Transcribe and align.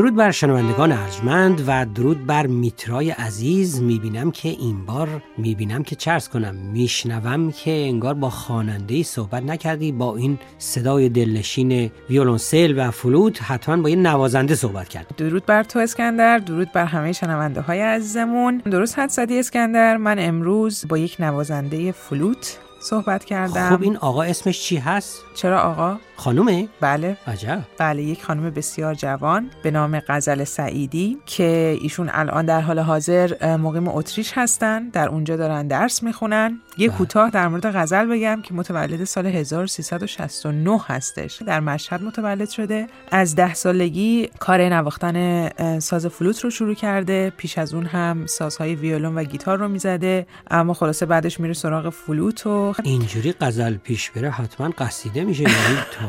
درود 0.00 0.16
بر 0.16 0.30
شنوندگان 0.30 0.92
ارجمند 0.92 1.64
و 1.66 1.86
درود 1.94 2.26
بر 2.26 2.46
میترای 2.46 3.10
عزیز 3.10 3.82
می‌بینم 3.82 4.30
که 4.30 4.48
این 4.48 4.86
بار 4.86 5.22
می‌بینم 5.38 5.82
که 5.82 5.96
چرس 5.96 6.28
کنم 6.28 6.54
میشنوم 6.54 7.52
که 7.52 7.70
انگار 7.70 8.14
با 8.14 8.30
خواننده 8.30 9.02
صحبت 9.02 9.42
نکردی 9.42 9.92
با 9.92 10.16
این 10.16 10.38
صدای 10.58 11.08
دلنشین 11.08 11.90
ویولونسل 12.10 12.74
و 12.76 12.90
فلوت 12.90 13.42
حتما 13.42 13.82
با 13.82 13.90
یه 13.90 13.96
نوازنده 13.96 14.54
صحبت 14.54 14.88
کرد 14.88 15.06
درود 15.16 15.46
بر 15.46 15.62
تو 15.62 15.78
اسکندر 15.78 16.38
درود 16.38 16.72
بر 16.72 16.84
همه 16.84 17.12
شنونده 17.12 17.60
های 17.60 17.80
عزیزمون 17.80 18.58
درست 18.58 18.98
حد 18.98 19.10
زدی 19.10 19.38
اسکندر 19.38 19.96
من 19.96 20.18
امروز 20.18 20.84
با 20.88 20.98
یک 20.98 21.16
نوازنده 21.18 21.92
فلوت 21.92 22.58
صحبت 22.82 23.24
کردم 23.24 23.76
خب 23.76 23.82
این 23.82 23.96
آقا 23.96 24.22
اسمش 24.22 24.60
چی 24.60 24.76
هست؟ 24.76 25.24
چرا 25.34 25.60
آقا؟ 25.60 25.96
خانومه؟ 26.20 26.68
بله. 26.80 27.16
عجب. 27.26 27.62
بله 27.78 28.02
یک 28.02 28.22
خانم 28.24 28.50
بسیار 28.50 28.94
جوان 28.94 29.50
به 29.62 29.70
نام 29.70 30.00
غزل 30.08 30.44
سعیدی 30.44 31.18
که 31.26 31.78
ایشون 31.80 32.10
الان 32.12 32.46
در 32.46 32.60
حال 32.60 32.78
حاضر 32.78 33.56
مقیم 33.56 33.88
اتریش 33.88 34.32
هستن 34.34 34.88
در 34.88 35.08
اونجا 35.08 35.36
دارن 35.36 35.66
درس 35.66 36.02
می‌خونن. 36.02 36.60
یه 36.78 36.88
بله. 36.88 36.98
کوتاه 36.98 37.30
در 37.30 37.48
مورد 37.48 37.76
غزل 37.76 38.06
بگم 38.06 38.42
که 38.42 38.54
متولد 38.54 39.04
سال 39.04 39.26
1369 39.26 40.80
هستش. 40.86 41.42
در 41.42 41.60
مشهد 41.60 42.02
متولد 42.02 42.50
شده. 42.50 42.86
از 43.10 43.34
ده 43.34 43.54
سالگی 43.54 44.28
کار 44.38 44.68
نواختن 44.68 45.48
ساز 45.78 46.06
فلوت 46.06 46.40
رو 46.40 46.50
شروع 46.50 46.74
کرده. 46.74 47.32
پیش 47.36 47.58
از 47.58 47.74
اون 47.74 47.86
هم 47.86 48.26
سازهای 48.26 48.74
ویولون 48.74 49.14
و 49.14 49.24
گیتار 49.24 49.58
رو 49.58 49.68
می‌زده. 49.68 50.26
اما 50.50 50.74
خلاصه 50.74 51.06
بعدش 51.06 51.40
میره 51.40 51.54
سراغ 51.54 51.90
فلوت 51.90 52.46
و 52.46 52.74
اینجوری 52.82 53.34
غزل 53.40 53.76
پیش 53.76 54.10
بره 54.10 54.30
حتما 54.30 54.70
قصیده 54.78 55.24
میشه 55.24 55.42
یعنی 55.42 55.78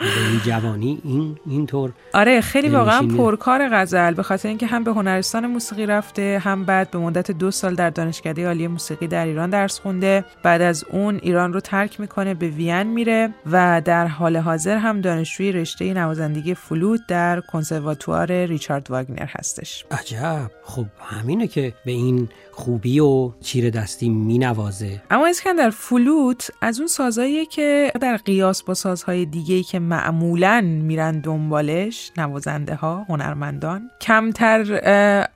این 0.00 0.40
جوانی 0.44 0.98
این 1.04 1.36
اینطور 1.46 1.92
آره 2.14 2.40
خیلی 2.40 2.68
واقعا. 2.68 3.08
پرکار 3.18 3.68
غزل. 3.72 4.14
به 4.14 4.22
خاطر 4.22 4.48
اینکه 4.48 4.66
هم 4.66 4.84
به 4.84 4.92
هنرستان 4.92 5.46
موسیقی 5.46 5.86
رفته 5.86 6.42
هم 6.44 6.64
بعد 6.64 6.90
به 6.90 6.98
مدت 6.98 7.30
دو 7.30 7.50
سال 7.50 7.74
در 7.74 7.90
دانشکده 7.90 8.46
عالی 8.46 8.66
موسیقی 8.66 9.06
در 9.06 9.26
ایران 9.26 9.50
درس 9.50 9.80
خونده. 9.80 10.24
بعد 10.42 10.62
از 10.62 10.84
اون 10.92 11.18
ایران 11.22 11.52
رو 11.52 11.60
ترک 11.60 12.00
می‌کنه 12.00 12.34
به 12.34 12.48
وین 12.48 12.82
میره 12.82 13.34
و 13.52 13.82
در 13.84 14.06
حال 14.06 14.36
حاضر 14.36 14.76
هم 14.76 15.00
دانشجوی 15.00 15.52
رشته 15.52 15.94
نوازندگی 15.94 16.54
فلوت 16.54 17.00
در 17.08 17.40
کنسرواتوار 17.40 18.44
ریچارد 18.44 18.90
واگنر 18.90 19.26
هستش. 19.38 19.84
عجب. 19.90 20.50
خب 20.64 20.86
همینه 20.98 21.46
که 21.46 21.74
به 21.84 21.92
این 21.92 22.28
خوبی 22.52 23.00
و 23.00 23.30
چیر 23.40 23.70
دستی 23.70 24.08
مینوازه. 24.08 25.02
اما 25.10 25.26
اسکندر 25.26 25.70
فلوت 25.70 26.50
از 26.60 26.78
اون 26.78 26.88
سازهاییه 26.88 27.46
که 27.46 27.92
در 28.00 28.16
قیاس 28.16 28.62
با 28.62 28.74
سازهای 28.74 29.26
دیگه‌ای 29.26 29.62
که 29.62 29.78
معمولا 29.86 30.60
میرن 30.60 31.20
دنبالش 31.20 32.10
نوازنده 32.18 32.74
ها 32.74 33.06
هنرمندان. 33.08 33.90
کمتر 34.00 34.60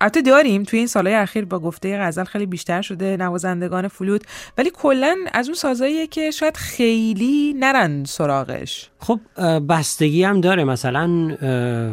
البته 0.00 0.22
داریم 0.22 0.62
توی 0.62 0.78
این 0.78 0.88
سالهای 0.88 1.16
اخیر 1.16 1.44
با 1.44 1.58
گفته 1.58 1.98
غزل 1.98 2.24
خیلی 2.24 2.46
بیشتر 2.46 2.82
شده 2.82 3.16
نوازندگان 3.16 3.88
فلوت 3.88 4.22
ولی 4.58 4.70
کلا 4.74 5.16
از 5.32 5.46
اون 5.46 5.54
سازهاییه 5.54 6.06
که 6.06 6.30
شاید 6.30 6.56
خیلی 6.56 7.54
نرن 7.58 8.04
سراغش. 8.04 8.90
خب 8.98 9.20
بستگی 9.68 10.24
هم 10.24 10.40
داره. 10.40 10.64
مثلا 10.64 11.36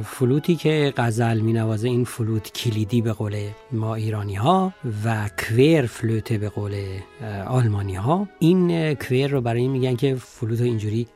فلوتی 0.03 0.56
که 0.56 0.94
غزل 0.97 1.39
مینوازه 1.39 1.88
این 1.88 2.03
فلوت 2.03 2.51
کلیدی 2.51 3.01
به 3.01 3.13
قول 3.13 3.35
ما 3.72 3.95
ایرانی 3.95 4.35
ها 4.35 4.74
و 5.06 5.29
Querflöte 5.38 5.85
ه 5.85 6.38
به 6.38 6.50
قول 6.50 6.74
آلمانی 7.47 7.95
ها 7.95 8.28
این 8.39 8.94
quer 8.94 9.31
رو 9.31 9.41
برای 9.41 9.68
میگن 9.68 9.95
که 9.95 10.16
فلوت 10.16 10.62
اینجوری 10.62 11.07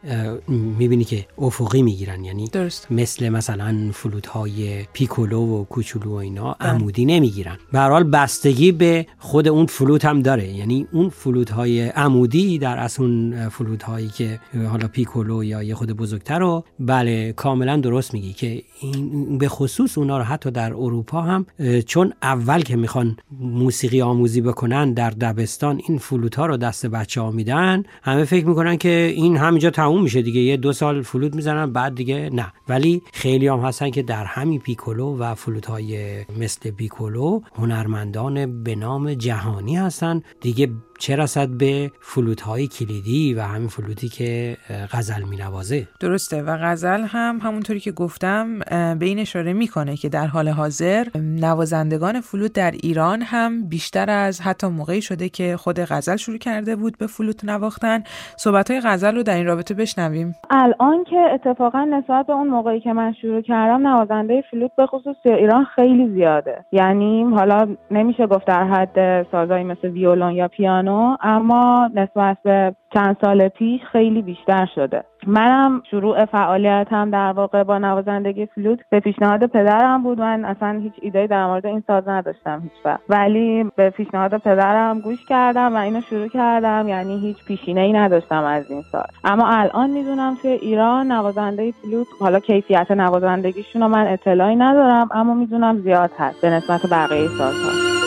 می‌بینی 0.47 1.03
که 1.03 1.25
افقی 1.37 1.81
می‌گیرن. 1.81 2.25
یعنی 2.25 2.47
درست 2.47 2.91
مثل 2.91 3.29
مثلا 3.29 3.89
فلوت 3.93 4.27
های 4.27 4.83
پیکولو 4.93 5.41
و 5.41 5.63
کوچولو 5.63 6.11
و 6.11 6.13
اینا 6.13 6.55
بله. 6.59 6.69
عمودی 6.69 7.05
نمی‌گیرن. 7.05 7.57
به 7.71 7.79
حال 7.79 8.03
بستگی 8.03 8.71
به 8.71 9.05
خود 9.19 9.47
اون 9.47 9.65
فلوت 9.65 10.05
هم 10.05 10.21
داره. 10.21 10.47
یعنی 10.47 10.87
اون 10.91 11.09
فلوت 11.09 11.51
های 11.51 11.87
عمودی 11.87 12.57
در 12.57 12.77
اصل 12.77 13.03
اون 13.03 13.49
فلوت 13.49 13.83
هایی 13.83 14.07
که 14.07 14.39
حالا 14.69 14.87
پیکولو 14.87 15.43
یا 15.43 15.63
یه 15.63 15.75
خورده 15.75 15.91
بزرگتر 15.91 16.39
رو 16.39 16.63
بله 16.79 17.33
کاملا 17.33 17.77
درست 17.77 18.13
میگی 18.13 18.33
که 18.33 18.63
این 18.81 19.37
به 19.37 19.47
خصوص 19.47 19.97
اونا 19.97 20.17
رو 20.17 20.23
حتی 20.23 20.51
در 20.51 20.73
اروپا 20.73 21.21
هم 21.21 21.45
چون 21.85 22.13
اول 22.21 22.61
که 22.61 22.75
می‌خوان 22.75 23.17
موسیقی 23.39 24.01
آموزی 24.01 24.41
بکنن 24.41 24.93
در 24.93 25.09
دبستان 25.09 25.81
این 25.87 25.97
فلوت 25.97 26.35
ها 26.35 26.45
رو 26.45 26.57
دست 26.57 26.85
بچه 26.85 27.21
ها 27.21 27.31
میدن. 27.31 27.83
همه 28.03 28.23
فکر 28.23 28.45
می‌کنن 28.45 28.77
که 28.77 29.13
این 29.15 29.37
همینجا 29.37 29.69
تموم 29.69 30.03
میشه 30.03 30.21
دیگه. 30.21 30.41
یه 30.41 30.57
دو 30.57 30.73
سال 30.73 31.01
فلوت 31.01 31.20
می‌زنن 31.29 31.73
بعد 31.73 31.95
دیگه 31.95 32.29
نه. 32.33 32.53
ولی 32.69 33.03
خیلی 33.13 33.47
هم 33.47 33.59
هستن 33.59 33.89
که 33.89 34.01
در 34.01 34.25
همین 34.25 34.59
پیکولو 34.59 35.17
و 35.17 35.35
فلوت 35.35 35.65
های 35.65 36.23
مثل 36.39 36.71
پیکولو 36.71 37.41
هنرمندان 37.55 38.63
به 38.63 38.75
نام 38.75 39.13
جهانی 39.13 39.77
هستن. 39.77 40.21
دیگه 40.41 40.69
چه 41.01 41.15
رسد 41.15 41.49
به 41.49 41.91
فلوت 41.99 42.41
های 42.41 42.67
کلیدی 42.67 43.33
و 43.33 43.41
همین 43.41 43.67
فلوتی 43.67 44.09
که 44.09 44.57
غزل 44.91 45.23
مینوازه؟ 45.29 45.87
درسته. 45.99 46.43
و 46.43 46.57
غزل 46.61 47.01
هم 47.07 47.39
همونطوری 47.43 47.79
که 47.79 47.91
گفتم 47.91 48.59
به 48.99 49.05
این 49.05 49.19
اشاره 49.19 49.53
می‌کنه 49.53 49.95
که 49.95 50.09
در 50.09 50.27
حال 50.27 50.49
حاضر 50.49 51.05
نوازندگان 51.15 52.21
فلوت 52.21 52.53
در 52.53 52.71
ایران 52.71 53.21
هم 53.21 53.67
بیشتر 53.69 54.09
از 54.09 54.41
حتی 54.41 54.67
موقعی 54.67 55.01
شده 55.01 55.29
که 55.29 55.57
خود 55.57 55.79
غزل 55.79 56.15
شروع 56.15 56.37
کرده 56.37 56.75
بود 56.75 56.97
به 56.97 57.07
فلوت 57.07 57.45
نواختن. 57.45 58.03
صحبت 58.37 58.71
های 58.71 58.81
غزل 58.83 59.15
رو 59.15 59.23
در 59.23 59.35
این 59.35 59.45
رابطه 59.45 59.73
بشنویم. 59.73 60.35
الان 60.49 61.03
که 61.03 61.19
اتفاقا 61.33 61.83
نسبت 61.83 62.25
به 62.27 62.33
اون 62.33 62.47
موقعی 62.47 62.79
که 62.79 62.93
من 62.93 63.13
شروع 63.21 63.41
کردم 63.41 63.87
نوازنده 63.87 64.43
فلوت 64.51 64.71
به 64.77 64.85
خصوص 64.85 65.15
توی 65.23 65.33
ایران 65.33 65.65
خیلی 65.75 66.09
زیاده. 66.09 66.65
یعنی 66.71 67.23
حالا 67.23 67.75
نمیشه 67.91 68.27
گفت 68.27 68.47
در 68.47 68.63
حد 68.63 69.27
سازایی 69.31 69.63
مثل 69.63 69.87
ویولون 69.87 70.31
یا 70.31 70.47
پیانو 70.47 70.90
اما 71.21 71.89
نسبت 71.95 72.37
به 72.43 72.75
چند 72.93 73.17
سال 73.21 73.47
پیش 73.47 73.81
خیلی 73.91 74.21
بیشتر 74.21 74.67
شده. 74.75 75.03
منم 75.27 75.81
شروع 75.91 76.25
فعالیتم 76.25 77.09
در 77.09 77.31
واقع 77.31 77.63
با 77.63 77.77
نوازندگی 77.77 78.45
فلوت 78.45 78.79
به 78.89 78.99
پیشنهاد 78.99 79.45
پدرم 79.45 80.03
بود. 80.03 80.19
من 80.19 80.45
اصلا 80.45 80.79
هیچ 80.83 80.93
ایده 81.01 81.27
در 81.27 81.45
مورد 81.45 81.65
این 81.65 81.83
ساز 81.87 82.07
نداشتم 82.07 82.59
هیچ 82.63 82.85
وقت. 82.85 82.99
ولی 83.09 83.71
به 83.75 83.89
پیشنهاد 83.89 84.37
پدرم 84.37 84.99
گوش 84.99 85.25
کردم 85.25 85.75
و 85.75 85.77
اینو 85.77 86.01
شروع 86.01 86.27
کردم. 86.27 86.87
یعنی 86.87 87.19
هیچ 87.19 87.45
پیشینه 87.45 87.81
ای 87.81 87.93
نداشتم 87.93 88.43
از 88.43 88.71
این 88.71 88.81
ساز. 88.81 89.07
اما 89.23 89.47
الان 89.47 89.89
می‌دونم 89.89 90.35
توی 90.41 90.51
ایران 90.51 91.11
نوازنده 91.11 91.71
فلوت 91.71 92.07
حالا 92.19 92.39
کیفیت 92.39 92.91
نوازندگیشون 92.91 93.81
رو 93.81 93.87
من 93.87 94.07
اطلاعی 94.07 94.55
ندارم 94.55 95.09
اما 95.11 95.33
می‌دونم 95.33 95.77
زیاد 95.77 96.11
هست 96.17 96.41
به 96.41 96.49
نسبت 96.49 96.81
بقیه 96.91 97.27
سازها. 97.27 98.00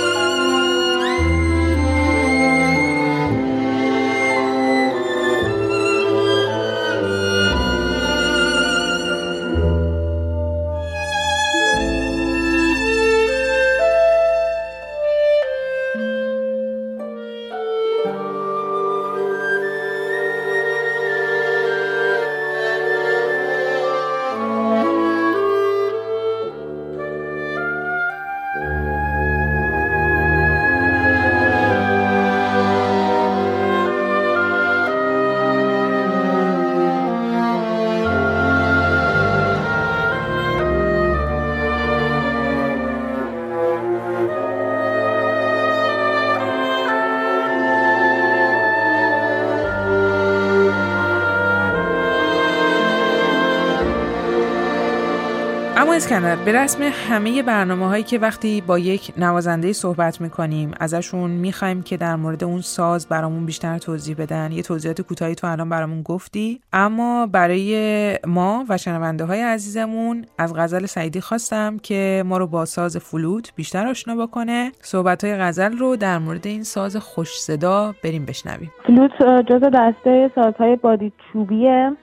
اسکندر 55.96 56.37
به 56.37 56.52
رسم 56.52 56.82
همه 57.08 57.43
برنامه 57.43 57.87
هایی 57.87 58.02
که 58.02 58.19
وقتی 58.19 58.61
با 58.61 58.79
یک 58.79 59.12
نوازنده 59.19 59.73
صحبت 59.73 60.20
می‌کنیم 60.20 60.70
ازشون 60.81 61.31
می‌خوایم 61.31 61.82
که 61.82 61.96
در 61.96 62.17
مورد 62.17 62.44
اون 62.44 62.61
ساز 62.61 63.08
برامون 63.08 63.46
بیشتر 63.46 63.79
توضیح 63.79 64.17
بدن. 64.19 64.52
یه 64.52 64.62
توضیحات 64.62 65.00
کوتاهی 65.02 65.35
تو 65.35 65.46
الان 65.46 65.69
برامون 65.69 66.02
گفتی. 66.02 66.61
اما 66.73 67.26
برای 67.26 68.19
ما 68.26 68.64
و 68.69 68.76
شنونده 68.76 69.25
های 69.25 69.43
عزیزمون 69.43 70.25
از 70.38 70.55
غزل 70.56 70.87
سعیدی 70.87 71.20
خواستم 71.20 71.76
که 71.82 72.23
ما 72.26 72.38
رو 72.38 72.46
با 72.46 72.64
ساز 72.64 72.96
فلوت 72.96 73.52
بیشتر 73.56 73.87
آشنا 73.87 74.26
بکنه. 74.26 74.73
صحبت 74.81 75.25
های 75.25 75.37
غزل 75.37 75.79
رو 75.79 75.96
در 75.96 76.19
مورد 76.19 76.46
این 76.46 76.62
ساز 76.62 76.96
خوش 76.96 77.29
صدا 77.29 77.94
بریم 78.05 78.25
بشنویم. 78.25 78.73
فلوت 78.87 79.46
جز 79.46 79.62
دسته 79.75 80.31
سازهای 80.35 80.76
بادی 80.76 81.12
چوبیه 81.32 81.96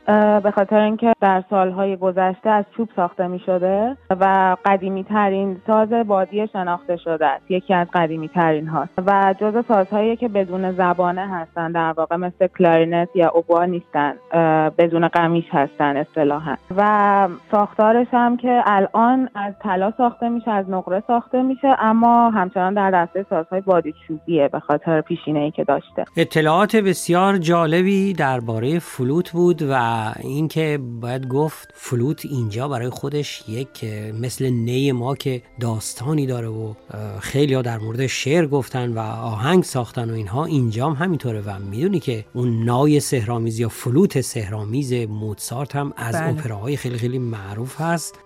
به 0.44 0.52
خاطر 0.56 0.80
اینکه 0.80 1.14
در 1.22 1.44
سالهای 1.50 1.98
گذشته 1.98 2.50
از 2.50 2.66
چوب 2.78 2.90
ساخته 2.96 3.28
می 3.28 3.40
شده 3.46 3.81
و 4.10 4.58
قدیمی 4.66 5.04
ترین 5.04 5.62
ساز 5.68 5.90
بادی 5.90 6.48
شناخته 6.48 6.98
شده 6.98 7.26
است. 7.26 7.52
یکی 7.52 7.74
از 7.74 7.88
قدیمی 7.94 8.28
ترین 8.28 8.68
هاست. 8.68 8.92
و 9.08 9.36
جز 9.42 9.66
سازهایی 9.68 10.16
که 10.16 10.28
بدون 10.28 10.72
زبانه 10.72 11.28
هستن 11.30 11.72
در 11.72 11.94
واقع 11.98 12.16
مثل 12.16 12.48
کلارینت 12.48 13.10
یا 13.16 13.30
اوبوا 13.30 13.66
نیستن. 13.66 14.14
بدون 14.78 15.08
قمیش 15.08 15.46
هستن 15.52 15.98
اصطلاحا. 15.98 16.56
و 16.78 17.28
ساختارش 17.52 18.08
هم 18.12 18.38
که 18.38 18.62
الان 18.66 19.30
از 19.36 19.54
طلا 19.64 19.94
ساخته 19.98 20.30
میشه 20.30 20.52
از 20.52 20.70
نقره 20.70 21.04
ساخته 21.08 21.42
میشه 21.42 21.76
اما 21.80 22.30
همچنان 22.30 22.74
در 22.74 22.92
دسته 22.92 23.26
سازهای 23.30 23.62
بادی 23.62 23.94
چوبیه 24.08 24.48
به 24.48 24.60
خاطر 24.60 25.02
پیشینه 25.02 25.40
ای 25.40 25.52
که 25.52 25.64
داشته. 25.64 26.06
اطلاعات 26.18 26.76
بسیار 26.76 27.38
جالبی 27.38 28.14
درباره 28.14 28.80
فلوت 28.80 29.32
بود 29.32 29.62
و 29.62 29.76
اینکه 30.24 30.80
باید 31.02 31.28
گفت 31.28 31.72
فلوت 31.76 32.26
اینجا 32.26 32.68
برای 32.68 32.90
خودش 32.90 33.50
یک 33.50 33.71
مثل 34.22 34.50
نی 34.50 34.92
ما 34.92 35.16
که 35.16 35.42
داستانی 35.60 36.26
داره 36.26 36.48
و 36.48 36.74
خیلی 37.20 37.54
ها 37.54 37.62
در 37.62 37.78
مورد 37.78 38.08
شعر 38.08 38.48
گفتن 38.48 38.94
و 38.94 39.00
آهنگ 39.00 39.64
ساختن 39.64 40.10
و 40.10 40.14
اینها 40.14 40.46
اینجا 40.46 40.90
هم 40.90 41.06
همینطوره 41.06 41.42
و 41.42 41.60
می‌دونی 41.60 42.00
که 42.00 42.26
اون 42.34 42.64
نای 42.64 43.00
سحرآمیز 43.00 43.60
یا 43.60 43.70
فلوت 43.70 44.22
سحرآمیز 44.22 44.94
موتسارت 44.94 45.76
هم 45.76 45.94
از 45.98 46.16
بله. 46.16 46.30
اپراهای 46.30 46.78
خیلی 46.78 46.98
خیلی 46.98 47.20
معروف 47.20 47.82
هست 47.82 48.20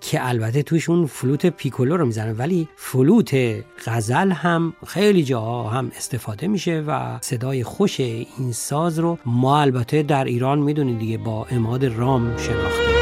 که 0.00 0.28
البته 0.28 0.62
توش 0.62 0.90
اون 0.90 1.06
فلوت 1.06 1.46
پیکولو 1.46 1.96
رو 1.96 2.06
می‌زنه 2.06 2.32
ولی 2.32 2.68
فلوت 2.76 3.34
غزل 3.86 4.32
هم 4.32 4.72
خیلی 4.86 5.24
جاها 5.24 5.70
هم 5.70 5.90
استفاده 5.96 6.48
میشه 6.48 6.84
و 6.86 7.18
صدای 7.20 7.64
خوش 7.64 8.00
این 8.00 8.52
ساز 8.52 8.98
رو 8.98 9.18
ما 9.26 9.60
البته 9.60 10.02
در 10.02 10.24
ایران 10.24 10.58
می‌دونید 10.58 10.98
دیگه 10.98 11.18
با 11.18 11.46
اماد 11.50 11.84
رام 11.84 12.36
شناختیم 12.36 12.99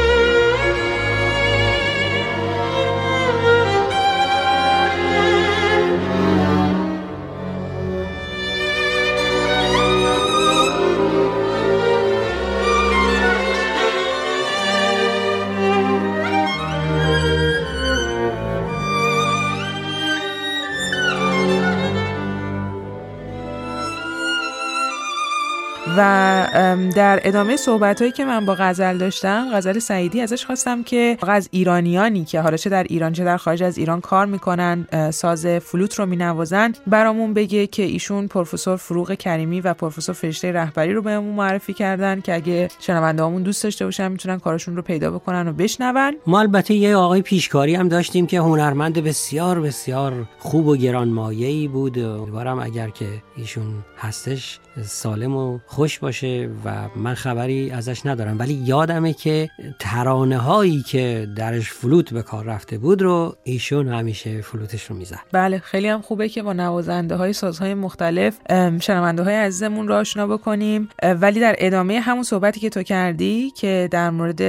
و 25.97 26.47
در 26.95 27.19
ادامه 27.23 27.57
صحبت 27.57 27.99
هایی 27.99 28.11
که 28.11 28.25
من 28.25 28.45
با 28.45 28.55
غزل 28.59 28.97
داشتم 28.97 29.47
غزل 29.53 29.79
سعیدی 29.79 30.21
ازش 30.21 30.45
خواستم 30.45 30.83
که 30.83 31.17
از 31.27 31.49
ایرانیانی 31.51 32.25
که 32.25 32.41
حالا 32.41 32.57
چه 32.57 32.69
در 32.69 32.83
ایران 32.83 33.13
چه 33.13 33.23
در 33.23 33.37
خارج 33.37 33.63
از 33.63 33.77
ایران 33.77 34.01
کار 34.01 34.25
می‌کنن 34.25 34.87
ساز 35.11 35.45
فلوت 35.45 35.99
رو 35.99 36.05
مینوازن 36.05 36.73
برامون 36.87 37.33
بگه 37.33 37.67
که 37.67 37.83
ایشون 37.83 38.27
پروفسور 38.27 38.77
فروغ 38.77 39.13
کریمی 39.13 39.61
و 39.61 39.73
پروفسور 39.73 40.15
فرشته 40.15 40.51
رهبری 40.51 40.93
رو 40.93 41.01
بهمون 41.01 41.35
معرفی 41.35 41.73
کردن 41.73 42.21
که 42.21 42.35
اگه 42.35 42.67
شنونده 42.79 43.23
همون 43.23 43.43
دوست 43.43 43.63
داشته 43.63 43.85
باشن 43.85 44.11
می‌تونن 44.11 44.39
کارشون 44.39 44.75
رو 44.75 44.81
پیدا 44.81 45.11
بکنن 45.11 45.47
و 45.47 45.53
بشنون. 45.53 46.15
ما 46.27 46.39
البته 46.39 46.73
یه 46.73 46.95
آقای 46.95 47.21
پیشکاری 47.21 47.75
هم 47.75 47.87
داشتیم 47.87 48.27
که 48.27 48.39
هنرمند 48.39 49.03
بسیار 49.03 49.61
بسیار 49.61 50.13
خوب 50.39 50.67
و 50.67 50.77
گرانمایه‌ای 50.77 51.67
بود 51.67 51.99
امیدوارم 51.99 52.59
اگر 52.59 52.89
که 52.89 53.05
ایشون 53.37 53.73
هستش 53.97 54.59
سالم 54.83 55.35
و 55.35 55.59
خوش 55.65 55.99
باشه 55.99 56.49
و 56.65 56.87
من 56.95 57.13
خبری 57.13 57.71
ازش 57.71 58.05
ندارم. 58.05 58.39
ولی 58.39 58.53
یادمه 58.53 59.13
که 59.13 59.49
ترانه 59.79 60.37
هایی 60.37 60.81
که 60.81 61.27
درش 61.35 61.71
فلوت 61.71 62.13
به 62.13 62.21
کار 62.21 62.45
رفته 62.45 62.77
بود 62.77 63.01
رو 63.01 63.35
ایشون 63.43 63.87
همیشه 63.87 64.41
فلوتش 64.41 64.85
رو 64.85 64.95
می‌زد. 64.95 65.19
بله 65.31 65.59
خیلی 65.59 65.87
هم 65.87 66.01
خوبه 66.01 66.29
که 66.29 66.43
با 66.43 66.53
نوازنده 66.53 67.15
های 67.15 67.33
سازهای 67.33 67.73
مختلف 67.73 68.37
شنونده 68.79 69.23
های 69.23 69.35
عزیزمون 69.35 69.87
رو 69.87 69.93
آشنا 69.93 70.27
بکنیم. 70.27 70.89
ولی 71.03 71.39
در 71.39 71.55
ادامه 71.57 71.99
همون 71.99 72.23
صحبتی 72.23 72.59
که 72.59 72.69
تو 72.69 72.83
کردی 72.83 73.51
که 73.51 73.87
در 73.91 74.09
مورد 74.09 74.41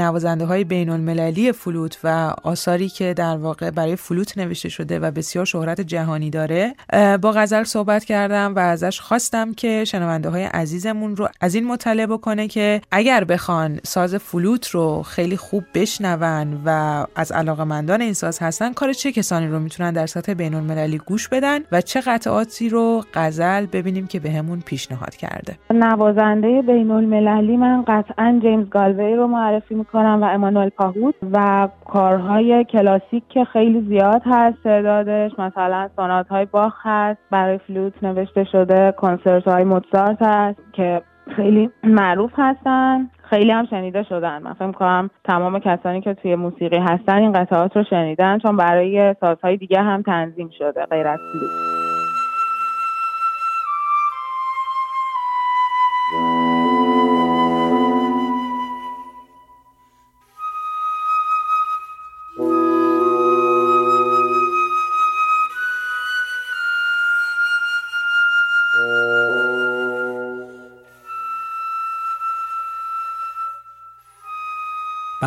نوازنده 0.00 0.44
های 0.44 0.64
بین 0.64 0.90
المللی 0.90 1.52
فلوت 1.52 1.98
و 2.04 2.34
آثاری 2.42 2.88
که 2.88 3.14
در 3.14 3.36
واقع 3.36 3.70
برای 3.70 3.96
فلوت 3.96 4.38
نوشته 4.38 4.68
شده 4.68 4.98
و 4.98 5.10
بسیار 5.10 5.44
شهرت 5.44 5.80
جهانی 5.80 6.30
داره 6.30 6.74
با 7.22 7.32
غزل 7.32 7.64
صحبت 7.64 8.04
کردم 8.04 8.54
و 8.54 8.58
ازش 8.58 9.00
خواستم 9.28 9.52
که 9.52 9.84
شنونده 9.84 10.28
های 10.28 10.44
عزیزمون 10.44 11.16
رو 11.16 11.28
از 11.40 11.54
این 11.54 11.66
مطلع 11.66 12.06
بکنه 12.06 12.48
که 12.48 12.80
اگر 12.90 13.24
بخوان 13.24 13.80
ساز 13.82 14.14
فلوت 14.14 14.68
رو 14.68 15.02
خیلی 15.02 15.36
خوب 15.36 15.64
بشنون 15.74 16.58
و 16.64 17.04
از 17.16 17.32
علاقه 17.32 17.64
مندان 17.64 18.00
این 18.00 18.12
ساز 18.12 18.38
هستن 18.42 18.72
کار 18.72 18.92
چه 18.92 19.12
کسانی 19.12 19.46
رو 19.46 19.58
می‌تونن 19.58 19.92
در 19.92 20.06
سطح 20.06 20.34
بین 20.34 20.54
المللی 20.54 20.98
گوش 20.98 21.28
بدن 21.28 21.58
و 21.72 21.80
چه 21.80 22.00
قطعاتی 22.00 22.68
رو 22.68 23.02
غزل 23.14 23.66
ببینیم 23.66 24.06
که 24.06 24.20
بهمون 24.20 24.58
به 24.58 24.64
پیشنهاد 24.66 25.14
کرده؟ 25.14 25.56
نوازنده 25.70 26.62
بین 26.62 26.90
المللی 26.90 27.56
من 27.56 27.84
قطعا 27.88 28.38
جیمز 28.42 28.68
گالوی 28.68 29.16
رو 29.16 29.26
معرفی 29.26 29.74
می‌کنم 29.74 30.22
و 30.22 30.24
امانوئل 30.24 30.68
پاهوت 30.68 31.14
و 31.32 31.68
کارهای 31.84 32.64
کلاسیک 32.64 33.22
که 33.28 33.44
خیلی 33.44 33.86
زیاد 33.88 34.22
هست 34.24 34.56
تعدادش 34.64 35.32
مثلا 35.38 35.88
سونات 35.96 36.28
های 36.28 36.44
باخ 36.44 36.74
هست 36.82 37.20
برای 37.30 37.58
فلوت 37.58 37.92
نوشته 38.02 38.44
شده 38.44 38.92
کنسرت 39.08 39.48
های 39.48 39.64
موتسارت 39.64 40.22
هست 40.22 40.58
که 40.72 41.02
خیلی 41.36 41.70
معروف 41.84 42.32
هستن. 42.36 43.10
خیلی 43.30 43.50
هم 43.50 43.66
شنیده 43.66 44.02
شدن. 44.02 44.42
من 44.42 44.52
فکر 44.52 44.72
کنم 44.72 45.10
تمام 45.24 45.58
کسانی 45.58 46.00
که 46.00 46.14
توی 46.14 46.34
موسیقی 46.34 46.78
هستن 46.78 47.16
این 47.18 47.32
قطعات 47.32 47.76
رو 47.76 47.84
شنیدن 47.90 48.38
چون 48.38 48.56
برای 48.56 49.14
سازهای 49.20 49.56
دیگه 49.56 49.82
هم 49.82 50.02
تنظیم 50.02 50.50
شده 50.58 50.86
غیر 50.86 51.06
از 51.06 51.18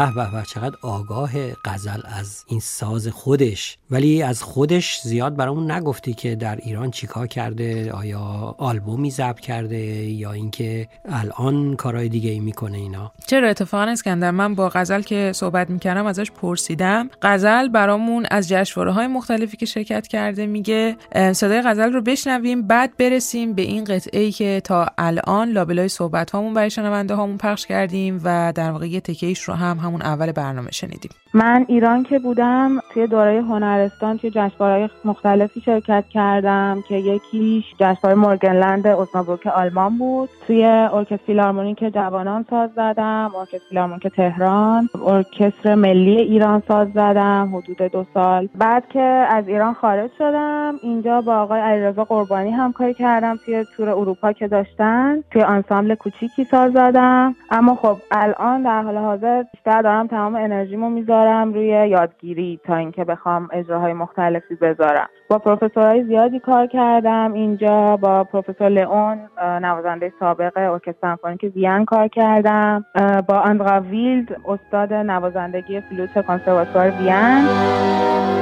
به 0.06 0.32
به 0.32 0.44
چقدر 0.48 0.76
آگاه 0.82 1.32
غزل 1.66 2.02
از 2.06 2.44
این 2.48 2.60
ساز 2.60 3.08
خودش. 3.08 3.78
ولی 3.92 4.24
از 4.24 4.44
خودش 4.44 5.02
زیاد 5.04 5.36
برامون 5.36 5.72
نگفتی 5.72 6.14
که 6.14 6.36
در 6.36 6.56
ایران 6.56 6.92
چیکار 6.92 7.28
کرده 7.28 7.92
آیا 7.92 8.56
آلبومی 8.58 9.12
ضبط 9.12 9.40
کرده 9.40 9.78
یا 10.06 10.32
اینکه 10.32 10.88
الان 11.06 11.76
کارهای 11.76 12.10
دیگه 12.10 12.30
ای 12.30 12.40
می‌کنه 12.40 12.78
اینا. 12.78 13.12
چرا؟ 13.28 13.50
اتفاقا 13.50 13.84
اسکندر 13.84 14.32
من 14.32 14.56
با 14.56 14.70
غزل 14.70 15.02
که 15.02 15.32
صحبت 15.36 15.70
می‌کردم 15.70 16.06
ازش 16.06 16.32
پرسیدم. 16.32 17.10
غزل 17.22 17.68
برامون 17.68 18.26
از 18.32 18.50
جشنواره 18.50 18.92
های 18.92 19.08
مختلفی 19.08 19.58
که 19.58 19.66
شرکت 19.66 20.08
کرده 20.08 20.46
میگه 20.46 20.96
صدای 21.34 21.62
غزل 21.62 21.94
رو 21.94 22.02
بشنویم 22.02 22.68
بعد 22.68 22.98
برسیم 22.98 23.54
به 23.54 23.62
این 23.62 23.84
قطعه 23.84 24.22
ای 24.22 24.32
که 24.32 24.62
تا 24.64 24.88
الان 24.98 25.50
لابلای 25.50 25.88
صحبت 25.88 26.32
هامون 26.32 26.54
برای 26.54 26.70
شنونده 26.70 27.14
هامون 27.14 27.38
پخش 27.38 27.66
کردیم 27.66 28.22
و 28.24 28.54
در 28.56 28.72
واقع 28.72 28.88
یه 28.88 29.02
تکیش 29.02 29.44
رو 29.44 29.54
هم 29.54 29.78
همون 29.92 30.02
اول 30.02 30.32
برنامه 30.32 30.72
شنیدیم. 30.72 31.12
من 31.34 31.66
ایران 31.68 32.04
که 32.04 32.20
بودم 32.20 32.80
توی 32.94 33.08
دوره 33.08 33.42
هنرستان 33.42 34.18
توی 34.18 34.30
جشنواره‌های 34.30 34.90
مختلفی 35.06 35.62
شرکت 35.62 36.04
کردم 36.10 36.84
که 36.88 36.96
یکیش 36.96 37.66
جشنواره 37.80 38.16
مورگنلند 38.16 38.88
اوسنابروک 38.88 39.48
آلمان 39.48 39.98
بود. 39.98 40.30
توی 40.48 40.66
ارکستر 40.66 41.18
فیلارمونیک 41.26 41.94
جوانان 41.94 42.46
ساز 42.50 42.70
زدم 42.76 43.32
ارکستر 43.40 43.58
فیلارمونیک 43.70 44.08
تهران 44.08 44.90
ارکستر 45.06 45.76
ملی 45.76 46.18
ایران 46.18 46.64
ساز 46.68 46.88
زدم 46.94 47.54
حدود 47.56 47.92
دو 47.92 48.06
سال. 48.14 48.50
بعد 48.56 48.88
که 48.90 49.26
از 49.30 49.48
ایران 49.48 49.74
خارج 49.74 50.12
شدم 50.18 50.76
اینجا 50.84 51.22
با 51.22 51.36
آقای 51.38 51.62
علیرضا 51.62 52.04
قربانی 52.04 52.52
همکاری 52.52 52.94
کردم 52.94 53.40
توی 53.46 53.66
تور 53.78 53.90
اروپا 53.90 54.32
که 54.32 54.48
داشتن. 54.48 55.24
توی 55.32 55.42
آنسامبل 55.42 55.96
کوچیکی 55.96 56.44
ساز 56.44 56.72
زدم. 56.72 57.36
اما 57.52 57.76
خب 57.76 57.98
الان 58.12 58.64
در 58.64 58.82
حال 58.82 58.98
حاضر 58.98 59.44
بیشتر 59.44 59.82
دارم 59.82 60.08
تمام 60.08 60.36
انرژیمو 60.36 60.90
می‌ذارم. 60.90 61.21
بذارم 61.22 61.54
روی 61.54 61.68
یادگیری 61.68 62.60
تا 62.66 62.76
اینکه 62.76 63.04
بخوام 63.04 63.50
اجراهای 63.54 63.94
مختلفی 63.94 64.56
بذارم. 64.56 65.10
با 65.30 65.38
پروفسورهای 65.38 66.04
زیادی 66.04 66.40
کار 66.40 66.68
کردم. 66.68 67.34
اینجا 67.34 67.98
با 67.98 68.24
پروفسور 68.24 68.70
لئون 68.70 69.18
نوازنده 69.62 70.14
سابق 70.20 70.58
ارکستر 70.58 70.94
سمفونیک 71.02 71.52
وین 71.56 71.86
کار 71.86 72.08
کردم. 72.08 72.86
با 73.28 73.42
اندرا 73.42 73.80
ویلد 73.80 74.42
استاد 74.46 74.94
نوازندگی 74.94 75.82
فلوت 75.82 76.26
کنسرواتوار 76.26 76.90
وین. 76.90 78.41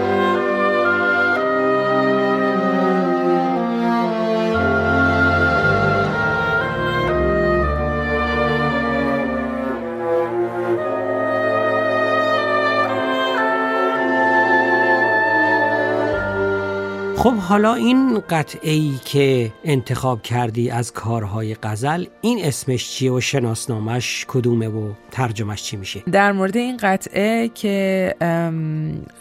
خب 17.19 17.33
حالا 17.33 17.73
این 17.73 18.19
قطعه 18.29 18.71
ای 18.71 18.91
که 19.05 19.51
انتخاب 19.63 20.21
کردی 20.21 20.71
از 20.71 20.93
کارهای 20.93 21.55
غزل 21.63 22.05
این 22.21 22.39
اسمش 22.43 22.89
چیه 22.89 23.11
و 23.11 23.19
شناسنامش 23.21 24.25
کدومه 24.27 24.67
و 24.67 24.91
ترجمهش 25.11 25.63
چی 25.63 25.77
میشه؟ 25.77 26.03
در 26.11 26.31
مورد 26.31 26.57
این 26.57 26.77
قطعه 26.77 27.47
که 27.47 28.15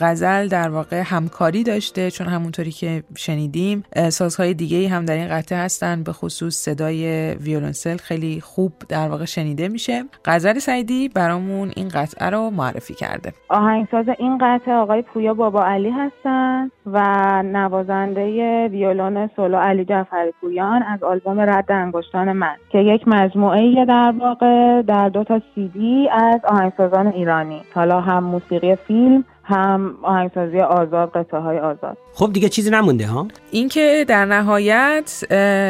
غزل 0.01 0.49
در 0.49 0.69
واقع 0.69 1.03
همکاری 1.07 1.63
داشته 1.63 2.11
چون 2.11 2.27
همونطوری 2.27 2.71
که 2.71 3.03
شنیدیم 3.17 3.85
سازهای 4.09 4.55
دیگه 4.55 4.89
هم 4.89 5.05
در 5.05 5.15
این 5.15 5.29
قطعه 5.29 5.59
هستن 5.59 6.03
به 6.03 6.13
خصوص 6.13 6.57
صدای 6.57 7.35
ویولنسل 7.35 7.97
خیلی 7.97 8.41
خوب 8.41 8.73
در 8.89 9.09
واقع 9.09 9.25
شنیده 9.25 9.69
میشه. 9.69 10.05
غزل 10.25 10.59
سعیدی 10.59 11.09
برامون 11.09 11.73
این 11.77 11.89
قطعه 11.89 12.31
رو 12.31 12.51
معرفی 12.51 12.95
کرده. 12.95 13.33
آهنگساز 13.49 14.07
این 14.19 14.39
قطعه 14.41 14.75
آقای 14.75 15.03
پویا 15.03 15.35
بابا 15.35 15.65
علی 15.65 15.91
هستن 15.91 16.71
و 16.87 16.99
نوازنده 17.89 18.69
ویولون 18.69 19.31
سولو 19.37 19.57
علی 19.57 19.85
جعفری 19.85 20.33
پویان 20.41 20.83
از 20.83 21.03
آلبوم 21.03 21.41
رد 21.41 21.73
انگشتان 21.73 22.33
من 22.33 22.57
که 22.73 22.79
یک 22.79 23.09
مجموعه 23.09 23.85
در 23.85 24.15
واقع 24.21 24.83
در 24.83 25.09
دو 25.09 25.25
تا 25.25 25.41
سی 25.55 26.09
از 26.13 26.41
آهنگسازان 26.49 27.07
ایرانی. 27.07 27.63
حالا 27.75 28.01
هم 28.01 28.25
موسیقی 28.25 28.77
فیلم 28.77 29.25
هم 29.45 29.95
آهنگسازی 30.03 30.61
آزاد 30.61 31.11
قطعه 31.11 31.41
های 31.41 31.59
آزاد. 31.59 31.99
خب 32.15 32.33
دیگه 32.33 32.49
چیزی 32.49 32.71
نمونده 32.71 33.07
ها؟ 33.07 33.27
اینکه 33.51 34.05
در 34.09 34.25
نهایت 34.25 35.25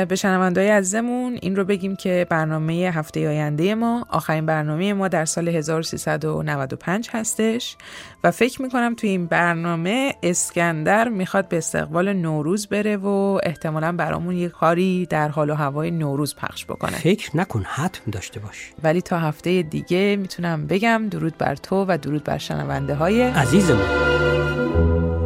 به 0.09 0.17
شنوندای 0.17 0.69
عزیزمون 0.69 1.39
این 1.43 1.57
رو 1.57 1.65
بگیم 1.65 1.97
که 1.97 2.27
برنامه 2.31 2.73
هفته 2.73 3.29
آینده 3.29 3.75
ما 3.75 4.07
آخرین 4.11 4.47
برنامه 4.47 4.93
ما 4.93 5.09
در 5.09 5.25
سال 5.25 5.49
1395 5.49 7.09
هستش. 7.13 7.77
و 8.25 8.31
فکر 8.31 8.63
می‌کنم 8.63 8.95
توی 8.95 9.11
این 9.11 9.27
برنامه 9.27 10.15
اسکندر 10.23 11.09
می‌خواد 11.09 11.49
به 11.49 11.59
استقبال 11.59 12.13
نوروز 12.13 12.67
بره 12.67 12.97
و 12.97 13.39
احتمالا 13.43 13.93
برامون 13.93 14.37
یه 14.37 14.49
کاری 14.49 15.07
در 15.07 15.29
حال 15.29 15.51
و 15.51 15.55
هوای 15.55 15.91
نوروز 15.91 16.37
پخش 16.37 16.65
بکنه. 16.65 16.91
فکر 16.91 17.37
نکن 17.37 17.63
حتم 17.67 18.11
داشته 18.11 18.41
باش. 18.41 18.73
ولی 18.83 19.03
تا 19.03 19.19
هفته 19.19 19.63
دیگه 19.63 20.17
می‌تونم 20.21 20.67
بگم 20.67 21.09
درود 21.11 21.39
بر 21.39 21.55
تو 21.57 21.85
و 21.89 21.99
درود 22.03 22.25
بر 22.25 22.39
شنونده 22.39 22.95
های 22.95 23.23
عزیزمون. 23.23 25.18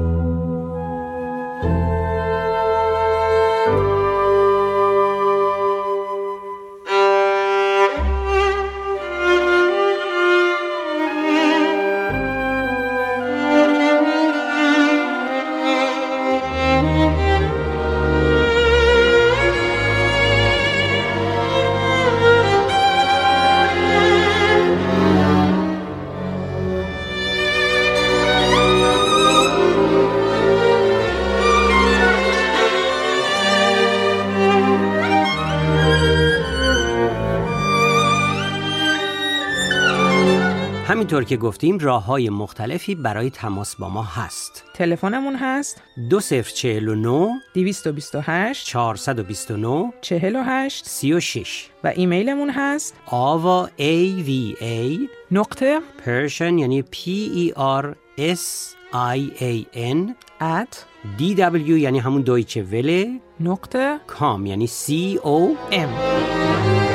همینطور 41.12 41.28
که 41.28 41.36
گفتیم 41.36 41.78
راه 41.78 42.04
های 42.04 42.30
مختلفی 42.30 42.94
برای 42.94 43.30
تماس 43.30 43.76
با 43.76 43.88
ما 43.88 44.02
هست. 44.02 44.64
تلفنمون 44.74 45.36
هست؟ 45.36 45.82
2049 46.10 47.28
228 47.54 48.66
429 48.66 49.92
48 50.00 50.86
36 50.86 51.68
و 51.84 51.92
ایمیلمون 51.96 52.50
هست؟ 52.50 52.94
آوا 53.06 53.68
ای 53.76 54.22
وی 54.22 54.56
ای 54.60 55.08
نقطه 55.30 55.80
پرشن 56.04 56.58
یعنی 56.58 56.82
P 56.82 56.96
E 57.36 57.58
R 57.58 57.86
S 58.18 58.74
I 58.92 59.40
A 59.40 59.76
N 59.76 60.14
at 60.40 60.76
D 61.18 61.36
W 61.36 61.68
یعنی 61.68 61.98
همون 61.98 62.22
دویچه 62.22 62.62
وله 62.62 63.20
نقطه 63.40 63.98
کام 64.06 64.46
یعنی 64.46 64.66
C 64.66 65.16
O 65.18 65.72
M. 65.72 66.91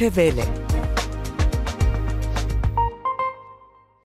دویچه 0.00 0.20
وله 0.20 0.59